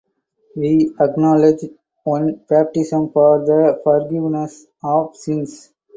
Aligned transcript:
We 0.55 0.95
acknowledge 0.99 1.63
one 2.05 2.41
baptism 2.49 3.11
for 3.11 3.45
the 3.45 3.79
forgiveness 3.83 4.65
of 4.83 5.15
sins. 5.15 5.71